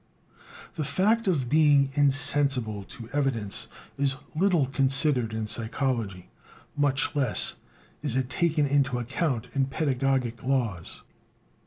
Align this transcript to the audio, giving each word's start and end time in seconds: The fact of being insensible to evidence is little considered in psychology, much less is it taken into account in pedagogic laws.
The 0.73 0.83
fact 0.83 1.27
of 1.27 1.47
being 1.47 1.91
insensible 1.93 2.83
to 2.85 3.07
evidence 3.13 3.67
is 3.99 4.15
little 4.35 4.65
considered 4.65 5.31
in 5.31 5.45
psychology, 5.45 6.31
much 6.75 7.15
less 7.15 7.57
is 8.01 8.15
it 8.15 8.27
taken 8.27 8.65
into 8.65 8.97
account 8.97 9.45
in 9.53 9.65
pedagogic 9.65 10.41
laws. 10.41 11.03